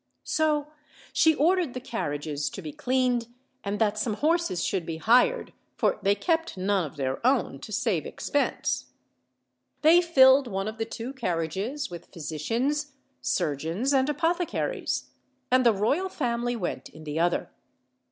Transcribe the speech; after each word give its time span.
So 0.23 0.69
she 1.13 1.35
ordered 1.35 1.75
the 1.75 1.79
carriages 1.79 2.49
to 2.49 2.63
be 2.63 2.71
cleaned, 2.71 3.27
and 3.63 3.77
that 3.77 3.99
some 3.99 4.15
horses 4.15 4.63
should 4.63 4.83
be 4.83 4.97
hired 4.97 5.53
for 5.75 5.99
they 6.01 6.15
kept 6.15 6.57
none 6.57 6.85
of 6.87 6.95
their 6.97 7.23
own, 7.23 7.59
to 7.59 7.71
save 7.71 8.07
expense. 8.07 8.85
They 9.83 10.01
filled 10.01 10.47
one 10.47 10.67
of 10.67 10.79
the 10.79 10.85
two 10.85 11.13
carriages 11.13 11.91
with 11.91 12.07
physicians, 12.11 12.93
surgeons, 13.21 13.93
and 13.93 14.09
apothecaries; 14.09 15.11
and 15.51 15.63
the 15.63 15.71
royal 15.71 16.09
family 16.09 16.55
went 16.55 16.89
in 16.89 17.03
the 17.03 17.19
other. 17.19 17.51